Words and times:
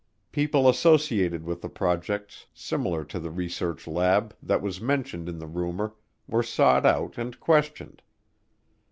People 0.31 0.67
associated 0.67 1.43
with 1.43 1.61
projects 1.75 2.47
similar 2.55 3.03
to 3.05 3.19
the 3.19 3.29
research 3.29 3.85
lab 3.85 4.35
that 4.41 4.59
was 4.59 4.81
mentioned 4.81 5.29
in 5.29 5.37
the 5.37 5.45
rumor 5.45 5.93
were 6.27 6.41
sought 6.41 6.87
out 6.87 7.19
and 7.19 7.39
questioned. 7.39 8.01